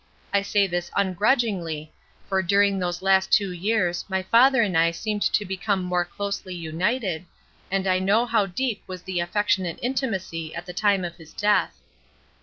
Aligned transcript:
I 0.33 0.41
say 0.41 0.65
this 0.65 0.89
ungrudgingly, 0.97 1.93
for 2.27 2.41
during 2.41 2.79
those 2.79 3.03
last 3.03 3.31
two 3.31 3.51
years 3.51 4.03
my 4.09 4.23
father 4.23 4.63
and 4.63 4.75
I 4.75 4.89
seemed 4.89 5.21
to 5.21 5.45
become 5.45 5.83
more 5.83 6.05
closely 6.05 6.55
united, 6.55 7.27
and 7.69 7.85
I 7.85 7.99
know 7.99 8.25
how 8.25 8.47
deep 8.47 8.81
was 8.87 9.03
the 9.03 9.19
affectionate 9.19 9.77
intimacy 9.79 10.55
at 10.55 10.65
the 10.65 10.73
time 10.73 11.05
of 11.05 11.17
his 11.17 11.33
death. 11.33 11.77